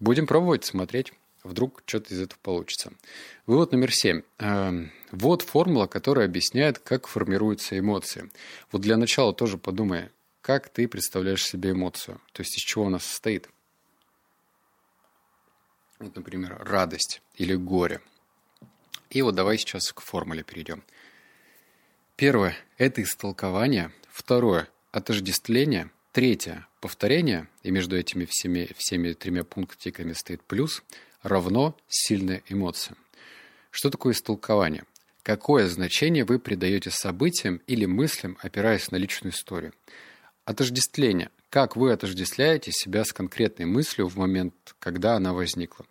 Будем 0.00 0.26
пробовать, 0.26 0.64
смотреть. 0.64 1.12
Вдруг 1.44 1.82
что-то 1.86 2.14
из 2.14 2.20
этого 2.20 2.38
получится. 2.40 2.92
Вывод 3.46 3.72
номер 3.72 3.92
семь. 3.92 4.22
Эм, 4.38 4.92
вот 5.10 5.42
формула, 5.42 5.86
которая 5.86 6.26
объясняет, 6.26 6.78
как 6.78 7.08
формируются 7.08 7.78
эмоции. 7.78 8.30
Вот 8.70 8.82
для 8.82 8.96
начала 8.96 9.34
тоже 9.34 9.58
подумай, 9.58 10.10
как 10.40 10.68
ты 10.68 10.86
представляешь 10.86 11.44
себе 11.44 11.72
эмоцию, 11.72 12.20
то 12.32 12.42
есть 12.42 12.56
из 12.56 12.62
чего 12.62 12.86
она 12.86 13.00
состоит. 13.00 13.48
Вот, 15.98 16.14
например, 16.16 16.56
радость 16.60 17.22
или 17.34 17.54
горе. 17.54 18.00
И 19.10 19.22
вот 19.22 19.34
давай 19.34 19.58
сейчас 19.58 19.92
к 19.92 20.00
формуле 20.00 20.42
перейдем. 20.42 20.82
Первое– 22.16 22.56
это 22.78 23.02
истолкование. 23.02 23.92
Второе– 24.08 24.68
отождествление. 24.92 25.90
Третье– 26.12 26.66
повторение. 26.80 27.48
И 27.62 27.70
между 27.70 27.96
этими 27.96 28.26
всеми, 28.28 28.70
всеми 28.76 29.12
тремя 29.12 29.44
пунктиками 29.44 30.12
стоит 30.12 30.42
плюс. 30.42 30.82
Равно 31.22 31.76
сильная 31.88 32.42
эмоция. 32.48 32.96
Что 33.70 33.90
такое 33.90 34.12
истолкование? 34.12 34.84
Какое 35.22 35.68
значение 35.68 36.24
вы 36.24 36.40
придаете 36.40 36.90
событиям 36.90 37.60
или 37.68 37.86
мыслям, 37.86 38.36
опираясь 38.40 38.90
на 38.90 38.96
личную 38.96 39.32
историю? 39.32 39.72
Отождествление. 40.44 41.30
Как 41.48 41.76
вы 41.76 41.92
отождествляете 41.92 42.72
себя 42.72 43.04
с 43.04 43.12
конкретной 43.12 43.66
мыслью 43.66 44.08
в 44.08 44.16
момент, 44.16 44.54
когда 44.80 45.14
она 45.14 45.32
возникла? 45.32 45.86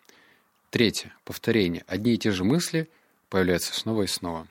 Третье. 0.70 1.14
Повторение. 1.24 1.86
Одни 1.88 2.14
и 2.14 2.18
те 2.18 2.32
же 2.32 2.44
мысли 2.44 2.90
появляются 3.30 3.74
снова 3.74 4.04
и 4.04 4.08
снова. 4.08 4.48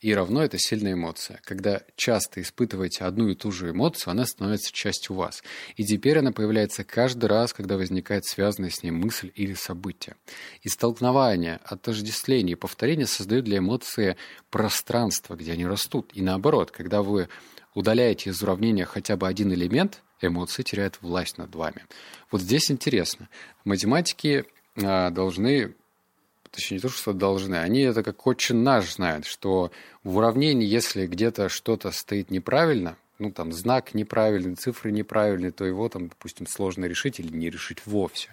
И 0.00 0.14
равно 0.14 0.44
это 0.44 0.58
сильная 0.58 0.92
эмоция. 0.92 1.40
Когда 1.44 1.82
часто 1.96 2.42
испытываете 2.42 3.04
одну 3.04 3.28
и 3.28 3.34
ту 3.34 3.50
же 3.50 3.70
эмоцию, 3.70 4.10
она 4.10 4.26
становится 4.26 4.72
частью 4.72 5.16
вас. 5.16 5.42
И 5.76 5.84
теперь 5.84 6.18
она 6.18 6.32
появляется 6.32 6.84
каждый 6.84 7.26
раз, 7.26 7.54
когда 7.54 7.76
возникает 7.76 8.26
связанная 8.26 8.70
с 8.70 8.82
ней 8.82 8.90
мысль 8.90 9.32
или 9.34 9.54
событие. 9.54 10.16
И 10.60 10.68
столкновение, 10.68 11.60
отождествление 11.64 12.52
и 12.52 12.56
повторение 12.56 13.06
создают 13.06 13.46
для 13.46 13.58
эмоции 13.58 14.16
пространство, 14.50 15.34
где 15.34 15.52
они 15.52 15.66
растут. 15.66 16.10
И 16.12 16.20
наоборот, 16.20 16.70
когда 16.70 17.02
вы 17.02 17.28
удаляете 17.74 18.30
из 18.30 18.42
уравнения 18.42 18.84
хотя 18.84 19.16
бы 19.16 19.26
один 19.26 19.52
элемент, 19.52 20.02
эмоции 20.20 20.62
теряют 20.62 20.98
власть 21.00 21.38
над 21.38 21.54
вами. 21.54 21.84
Вот 22.30 22.40
здесь 22.40 22.70
интересно. 22.70 23.28
Математики 23.64 24.44
а, 24.82 25.10
должны, 25.10 25.74
точнее 26.56 26.78
не 26.78 26.80
то, 26.80 26.88
что 26.88 27.12
должны, 27.12 27.56
они 27.56 27.82
это 27.82 28.02
как 28.02 28.26
очень 28.26 28.56
наш 28.56 28.94
знают, 28.94 29.26
что 29.26 29.70
в 30.02 30.16
уравнении, 30.16 30.66
если 30.66 31.06
где-то 31.06 31.48
что-то 31.48 31.90
стоит 31.92 32.30
неправильно, 32.30 32.96
ну 33.18 33.30
там 33.30 33.52
знак 33.52 33.94
неправильный, 33.94 34.56
цифры 34.56 34.90
неправильные, 34.90 35.52
то 35.52 35.64
его 35.64 35.88
там, 35.88 36.08
допустим, 36.08 36.46
сложно 36.46 36.86
решить 36.86 37.20
или 37.20 37.34
не 37.34 37.50
решить 37.50 37.86
вовсе. 37.86 38.30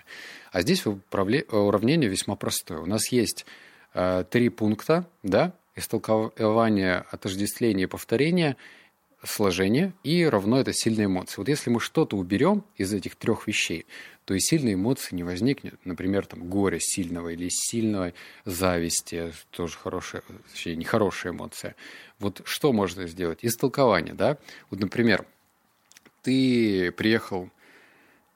А 0.52 0.62
здесь 0.62 0.86
уравнение 0.86 2.10
весьма 2.10 2.36
простое. 2.36 2.80
У 2.80 2.86
нас 2.86 3.12
есть 3.12 3.46
э, 3.94 4.24
три 4.30 4.50
пункта, 4.50 5.06
да, 5.22 5.54
истолкование, 5.76 7.06
отождествление 7.12 7.84
и 7.84 7.90
повторение– 7.90 8.56
сложение 9.24 9.94
и 10.04 10.26
равно 10.26 10.60
это 10.60 10.74
сильные 10.74 11.06
эмоции. 11.06 11.36
Вот 11.38 11.48
если 11.48 11.70
мы 11.70 11.80
что-то 11.80 12.18
уберем 12.18 12.64
из 12.78 12.94
этих 12.94 13.16
трех 13.16 13.48
вещей, 13.48 13.86
то 14.26 14.34
и 14.34 14.40
сильной 14.40 14.76
эмоции 14.76 15.16
не 15.16 15.24
возникнет. 15.24 15.76
Например, 15.86 16.26
там 16.26 16.48
горе 16.48 16.80
сильного 16.80 17.30
или 17.30 17.50
сильной 17.50 18.14
зависти, 18.46 19.34
тоже 19.52 19.78
хорошая, 19.78 20.24
точнее, 20.52 20.76
нехорошая 20.76 21.34
эмоция. 21.34 21.76
Вот 22.20 22.42
что 22.46 22.72
можно 22.72 23.08
сделать? 23.08 23.40
Истолкование, 23.42 24.14
да? 24.14 24.38
Вот, 24.70 24.80
например, 24.80 25.26
ты 26.22 26.92
приехал 26.92 27.50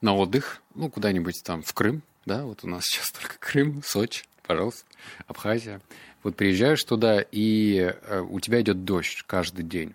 на 0.00 0.14
отдых, 0.14 0.62
ну, 0.74 0.90
куда-нибудь 0.90 1.42
там 1.44 1.62
в 1.62 1.72
Крым, 1.72 2.02
да, 2.26 2.44
вот 2.44 2.64
у 2.64 2.68
нас 2.68 2.84
сейчас 2.88 3.10
только 3.10 3.38
Крым, 3.38 3.82
Сочи, 3.82 4.24
пожалуйста, 4.46 4.84
Абхазия. 5.26 5.80
Вот 6.22 6.36
приезжаешь 6.36 6.82
туда, 6.82 7.24
и 7.32 7.94
э, 8.02 8.20
у 8.20 8.40
тебя 8.40 8.60
идет 8.60 8.84
дождь 8.84 9.22
каждый 9.26 9.64
день. 9.64 9.94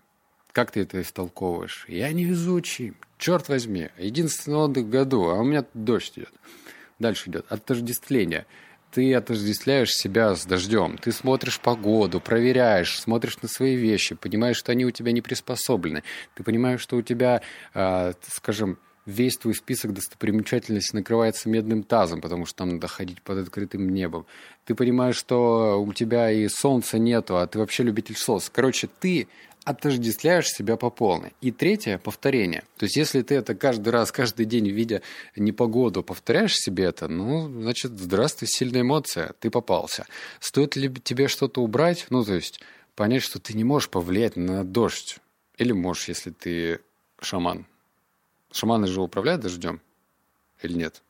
Как 0.54 0.70
ты 0.70 0.82
это 0.82 1.02
истолковываешь? 1.02 1.86
Я 1.88 2.14
невезучий. 2.14 2.94
Черт 3.18 3.50
возьми. 3.50 3.90
Единственный 3.98 4.58
отдых 4.58 4.86
в 4.86 4.90
году, 4.90 5.30
а 5.30 5.40
у 5.40 5.44
меня 5.44 5.66
дождь 5.74 6.14
идет. 6.16 6.32
Дальше 7.00 7.32
идет 7.32 7.46
отождествление. 7.50 8.46
Ты 8.92 9.16
отождествляешь 9.16 9.92
себя 9.92 10.36
с 10.36 10.46
дождем. 10.46 11.00
Ты 11.00 11.12
смотришь 11.12 11.60
погоду, 11.60 12.20
проверяешь, 12.20 13.00
смотришь 13.00 13.42
на 13.42 13.48
свои 13.48 13.76
вещи, 13.76 14.14
понимаешь, 14.14 14.58
что 14.58 14.72
они 14.72 14.86
у 14.86 14.92
тебя 14.92 15.12
не 15.12 15.22
приспособлены. 15.22 16.04
Ты 16.36 16.44
понимаешь, 16.44 16.82
что 16.82 16.98
у 16.98 17.02
тебя, 17.02 17.42
э, 17.74 18.14
скажем, 18.30 18.78
весь 19.08 19.38
твой 19.38 19.56
список 19.56 19.94
достопримечательностей 19.94 20.98
накрывается 20.98 21.50
медным 21.50 21.82
тазом, 21.82 22.22
потому 22.22 22.46
что 22.46 22.60
там 22.60 22.70
надо 22.76 22.88
ходить 22.88 23.22
под 23.24 23.40
открытым 23.40 23.90
небом. 23.90 24.28
Ты 24.66 24.76
понимаешь, 24.76 25.16
что 25.16 25.84
у 25.84 25.92
тебя 25.94 26.32
и 26.32 26.48
солнца 26.48 27.00
нету, 27.00 27.38
а 27.38 27.48
ты 27.48 27.58
вообще 27.58 27.84
любитель 27.84 28.16
солнца. 28.16 28.52
Короче, 28.54 28.88
ты 29.00 29.28
отождествляешь 29.66 30.50
себя 30.50 30.76
по 30.78 30.90
полной. 30.90 31.34
И 31.42 31.52
третье– 31.52 31.98
повторение. 32.04 32.64
То 32.78 32.84
есть, 32.84 32.96
если 32.98 33.22
ты 33.22 33.36
это 33.36 33.56
каждый 33.56 33.90
раз, 33.90 34.12
каждый 34.12 34.46
день, 34.46 34.70
видя 34.70 35.02
непогоду, 35.36 36.04
повторяешь 36.04 36.56
себе 36.56 36.86
это, 36.86 37.08
ну, 37.08 37.50
значит, 37.62 37.92
здравствуй, 37.98 38.48
сильная 38.48 38.82
эмоция, 38.82 39.34
ты 39.40 39.50
попался. 39.50 40.06
Стоит 40.40 40.76
ли 40.76 40.94
тебе 41.04 41.28
что-то 41.28 41.62
убрать? 41.62 42.08
Ну, 42.10 42.24
то 42.24 42.34
есть, 42.34 42.60
понять, 42.96 43.24
что 43.24 43.40
ты 43.40 43.54
не 43.54 43.64
можешь 43.64 43.90
повлиять 43.90 44.36
на 44.36 44.64
дождь. 44.64 45.18
Или 45.58 45.72
можешь, 45.72 46.08
если 46.10 46.32
ты 46.32 46.80
шаман. 47.22 47.66
Шаманы 48.52 48.88
же 48.88 49.02
управляют 49.02 49.42
дождем? 49.42 49.82
Или 50.62 50.74
нет? 50.74 51.02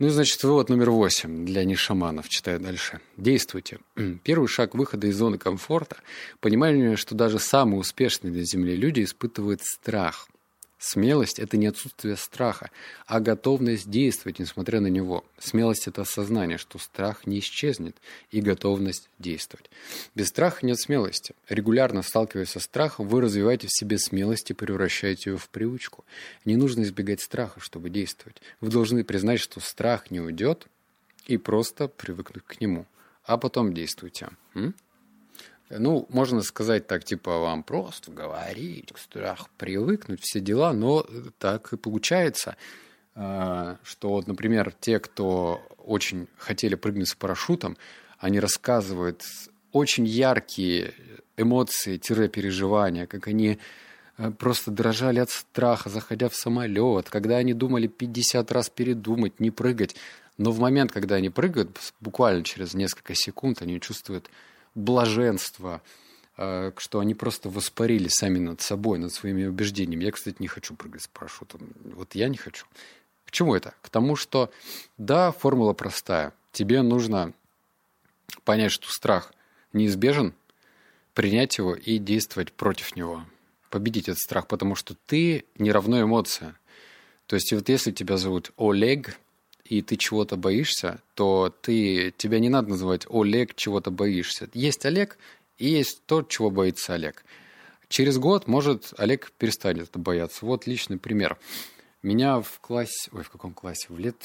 Ну, 0.00 0.10
значит, 0.10 0.44
вывод 0.44 0.68
номер 0.68 0.90
восемь 0.90 1.44
для 1.44 1.64
нешаманов. 1.64 2.28
Читаю 2.28 2.60
дальше. 2.60 3.00
Действуйте. 3.16 3.78
Первый 4.22 4.46
шаг 4.46 4.76
выхода 4.76 5.08
из 5.08 5.16
зоны 5.16 5.38
комфорта– 5.38 5.96
понимание, 6.40 6.96
что 6.96 7.16
даже 7.16 7.40
самые 7.40 7.80
успешные 7.80 8.32
на 8.32 8.44
Земле 8.44 8.76
люди 8.76 9.02
испытывают 9.02 9.62
страх– 9.62 10.28
Смелость– 10.78 11.38
это 11.40 11.56
не 11.56 11.66
отсутствие 11.66 12.16
страха, 12.16 12.70
а 13.06 13.18
готовность 13.18 13.90
действовать, 13.90 14.38
несмотря 14.38 14.80
на 14.80 14.86
него. 14.86 15.24
Смелость– 15.38 15.86
это 15.88 16.02
осознание, 16.02 16.56
что 16.56 16.78
страх 16.78 17.26
не 17.26 17.40
исчезнет, 17.40 17.96
и 18.30 18.40
готовность 18.40 19.08
действовать. 19.18 19.70
Без 20.14 20.28
страха 20.28 20.64
нет 20.64 20.78
смелости. 20.78 21.34
Регулярно 21.48 22.02
сталкиваясь 22.02 22.50
со 22.50 22.60
страхом, 22.60 23.08
вы 23.08 23.20
развиваете 23.20 23.66
в 23.66 23.72
себе 23.72 23.98
смелость 23.98 24.50
и 24.50 24.54
превращаете 24.54 25.30
ее 25.30 25.36
в 25.36 25.48
привычку. 25.48 26.04
Не 26.44 26.56
нужно 26.56 26.82
избегать 26.82 27.20
страха, 27.20 27.58
чтобы 27.58 27.90
действовать. 27.90 28.40
Вы 28.60 28.70
должны 28.70 29.02
признать, 29.02 29.40
что 29.40 29.58
страх 29.58 30.12
не 30.12 30.20
уйдет, 30.20 30.68
и 31.26 31.36
просто 31.36 31.88
привыкнуть 31.88 32.44
к 32.44 32.60
нему. 32.60 32.86
А 33.24 33.36
потом 33.36 33.74
действуйте. 33.74 34.30
М? 34.54 34.74
Ну, 35.70 36.06
можно 36.08 36.42
сказать 36.42 36.86
так, 36.86 37.04
типа, 37.04 37.38
вам 37.38 37.62
просто 37.62 38.10
говорить, 38.10 38.90
к 38.92 38.98
страху 38.98 39.48
привыкнуть, 39.58 40.20
все 40.22 40.40
дела, 40.40 40.72
но 40.72 41.06
так 41.38 41.72
и 41.72 41.76
получается, 41.76 42.56
а, 43.14 43.76
что, 43.82 44.10
вот, 44.10 44.26
например, 44.26 44.72
те, 44.80 44.98
кто 44.98 45.60
очень 45.76 46.26
хотели 46.38 46.74
прыгнуть 46.74 47.08
с 47.08 47.14
парашютом, 47.14 47.76
они 48.18 48.40
рассказывают 48.40 49.22
очень 49.72 50.06
яркие 50.06 50.94
эмоции, 51.36 51.98
переживания, 51.98 53.06
как 53.06 53.28
они 53.28 53.58
э, 54.16 54.30
просто 54.30 54.70
дрожали 54.70 55.18
от 55.18 55.30
страха, 55.30 55.90
заходя 55.90 56.28
в 56.28 56.34
самолет, 56.34 57.10
когда 57.10 57.36
они 57.36 57.52
думали 57.52 57.86
50 57.86 58.50
раз 58.52 58.70
передумать, 58.70 59.38
не 59.38 59.50
прыгать. 59.50 59.96
Но 60.38 60.50
в 60.50 60.60
момент, 60.60 60.92
когда 60.92 61.16
они 61.16 61.30
прыгают, 61.30 61.76
буквально 62.00 62.44
через 62.44 62.74
несколько 62.74 63.14
секунд, 63.14 63.62
они 63.62 63.80
чувствуют 63.80 64.30
блаженство, 64.78 65.82
э, 66.36 66.72
что 66.76 67.00
они 67.00 67.14
просто 67.14 67.50
воспарили 67.50 68.08
сами 68.08 68.38
над 68.38 68.60
собой, 68.60 68.98
над 68.98 69.12
своими 69.12 69.44
убеждениями. 69.44 70.04
Я, 70.04 70.12
кстати, 70.12 70.36
не 70.38 70.48
хочу 70.48 70.74
прыгать 70.74 71.02
с 71.02 71.08
парашютом. 71.08 71.60
Вот 71.94 72.14
я 72.14 72.28
не 72.28 72.36
хочу. 72.36 72.66
К 73.24 73.30
чему 73.30 73.54
это? 73.54 73.74
К 73.82 73.90
тому, 73.90 74.16
что 74.16 74.50
да, 74.96 75.32
формула 75.32 75.74
простая. 75.74 76.32
Тебе 76.52 76.82
нужно 76.82 77.34
понять, 78.44 78.72
что 78.72 78.90
страх 78.90 79.32
неизбежен, 79.72 80.32
принять 81.12 81.58
его 81.58 81.74
и 81.74 81.98
действовать 81.98 82.52
против 82.52 82.96
него. 82.96 83.24
Победить 83.70 84.08
этот 84.08 84.20
страх, 84.20 84.46
потому 84.46 84.74
что 84.74 84.94
ты 85.06 85.44
не 85.58 85.72
равно 85.72 86.00
эмоция. 86.00 86.58
То 87.26 87.36
есть 87.36 87.52
вот 87.52 87.68
если 87.68 87.92
тебя 87.92 88.16
зовут 88.16 88.52
Олег, 88.56 89.18
и 89.68 89.82
ты 89.82 89.96
чего-то 89.96 90.36
боишься, 90.36 91.00
то 91.14 91.54
ты, 91.60 92.12
тебя 92.16 92.38
не 92.38 92.48
надо 92.48 92.70
называть 92.70 93.06
Олег, 93.10 93.54
чего-то 93.54 93.90
боишься. 93.90 94.48
Есть 94.54 94.86
Олег, 94.86 95.18
и 95.58 95.68
есть 95.68 96.02
тот, 96.06 96.28
чего 96.28 96.50
боится 96.50 96.94
Олег. 96.94 97.22
Через 97.88 98.18
год, 98.18 98.46
может, 98.46 98.94
Олег 98.96 99.30
перестанет 99.32 99.90
это 99.90 99.98
бояться. 99.98 100.46
Вот 100.46 100.66
личный 100.66 100.98
пример. 100.98 101.38
Меня 102.02 102.40
в 102.40 102.60
классе, 102.60 103.10
ой, 103.12 103.22
в 103.22 103.30
каком 103.30 103.52
классе? 103.52 103.86
В 103.90 103.98
лет 103.98 104.16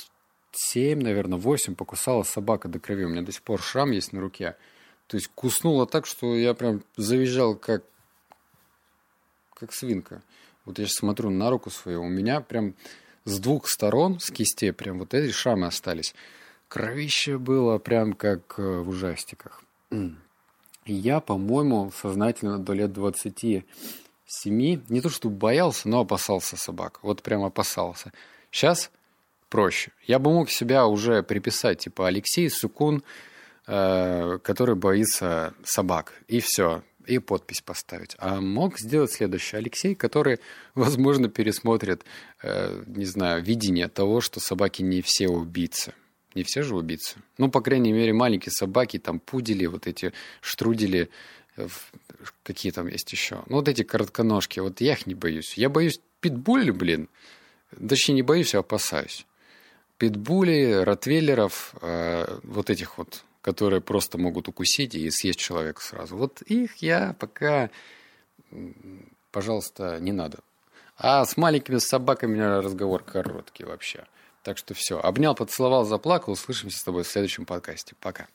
7, 0.52 1.02
наверное, 1.02 1.38
8 1.38 1.76
покусала 1.76 2.24
собака 2.24 2.70
до 2.70 2.80
крови. 2.80 3.04
У 3.04 3.10
меня 3.10 3.22
до 3.22 3.34
сих 3.34 3.42
пор 3.42 3.62
шрам 3.62 3.92
есть 3.92 4.14
на 4.14 4.22
руке. 4.22 4.56
То 5.08 5.18
есть 5.18 5.30
куснула 5.36 5.86
так, 5.86 6.06
что 6.06 6.36
я 6.36 6.54
прям 6.54 6.84
завизжал, 6.96 7.56
как, 7.56 7.84
как 9.54 9.74
свинка. 9.74 10.22
Вот 10.64 10.80
я 10.80 10.86
сейчас 10.86 11.00
смотрю 11.00 11.30
на 11.30 11.50
руку 11.50 11.70
свою, 11.70 12.04
у 12.04 12.10
меня 12.10 12.40
прям 12.40 12.76
с 13.26 13.40
двух 13.40 13.68
сторон, 13.68 14.20
с 14.20 14.32
кистей, 14.32 14.74
прям 14.74 15.00
вот 15.00 15.14
эти 15.14 15.32
шрамы 15.32 15.68
остались. 15.68 16.14
Кровище 16.68 17.38
было 17.38 17.78
прям 17.78 18.14
как 18.14 18.56
э, 18.58 18.80
в 18.80 18.90
ужастиках. 18.90 19.64
Я, 20.86 21.20
по-моему, 21.20 21.92
сознательно 21.96 22.60
до 22.60 22.74
лет 22.74 22.92
27 22.92 23.62
не 24.44 25.02
то 25.02 25.10
что 25.10 25.30
боялся, 25.30 25.88
но 25.88 26.02
опасался 26.02 26.58
собак. 26.58 27.00
Вот 27.04 27.22
прям 27.22 27.44
опасался. 27.44 28.12
Сейчас 28.52 28.92
проще. 29.50 29.92
Я 30.08 30.20
бы 30.20 30.32
мог 30.32 30.50
себя 30.50 30.88
уже 30.88 31.22
приписать, 31.24 31.80
типа 31.80 32.08
Алексей 32.08 32.50
Сукун, 32.50 33.04
э, 33.68 34.40
который 34.44 34.76
боится 34.76 35.54
собак. 35.64 36.14
И 36.28 36.40
все. 36.40 36.82
И 37.06 37.20
подпись 37.20 37.62
поставить. 37.62 38.16
А 38.18 38.40
мог 38.40 38.80
сделать 38.80 39.12
следующее. 39.12 39.60
Алексей, 39.60 39.96
который, 39.96 40.40
возможно, 40.76 41.30
пересмотрит, 41.30 42.04
э, 42.42 42.84
не 42.88 43.06
знаю, 43.06 43.44
видение 43.44 43.88
того, 43.88 44.22
что 44.22 44.40
собаки 44.40 44.82
не 44.82 45.02
все 45.02 45.28
убийцы. 45.28 45.94
Не 46.36 46.44
все 46.44 46.64
же 46.64 46.76
убийцы. 46.76 47.18
Ну, 47.38 47.50
по 47.52 47.62
крайней 47.62 47.92
мере, 47.92 48.14
маленькие 48.14 48.52
собаки, 48.52 48.98
там 48.98 49.20
пудели, 49.20 49.66
вот 49.66 49.86
эти 49.86 50.14
штрудели, 50.42 51.10
э, 51.58 51.68
какие 52.44 52.72
там 52.72 52.88
есть 52.88 53.12
еще. 53.12 53.44
Ну, 53.48 53.58
вот 53.58 53.68
эти 53.68 53.84
коротконожки, 53.84 54.60
вот 54.60 54.82
я 54.82 54.94
их 54.94 55.06
не 55.06 55.16
боюсь. 55.16 55.54
Я 55.58 55.70
боюсь 55.70 56.00
питбули, 56.22 56.72
блин. 56.72 57.10
Точнее, 57.88 58.16
не 58.16 58.22
боюсь, 58.22 58.56
а 58.56 58.60
опасаюсь 58.60 59.26
питбулей, 60.04 60.84
ротвейлеров, 60.84 61.76
э, 61.82 62.40
вот 62.44 62.70
этих 62.70 62.98
вот, 62.98 63.24
которые 63.44 63.82
просто 63.82 64.18
могут 64.18 64.48
укусить 64.48 64.96
и 64.96 65.12
съесть 65.12 65.38
человека 65.38 65.82
сразу. 65.82 66.16
Вот 66.18 66.42
их 66.44 66.78
я 66.78 67.14
пока, 67.20 67.70
пожалуйста, 69.32 70.00
не 70.00 70.14
надо. 70.14 70.40
А 70.98 71.26
с 71.26 71.36
маленькими 71.36 71.78
собаками 71.78 72.32
у 72.32 72.36
меня 72.36 72.62
разговор 72.62 73.04
короткий 73.04 73.66
вообще. 73.66 74.06
Так 74.44 74.58
что 74.58 74.74
все. 74.74 75.00
Обнял, 75.00 75.36
поцеловал, 75.36 75.84
заплакал. 75.86 76.34
Услышимся 76.34 76.80
с 76.80 76.84
тобой 76.84 77.04
в 77.04 77.08
следующем 77.08 77.46
подкасте. 77.46 77.96
Пока. 78.00 78.28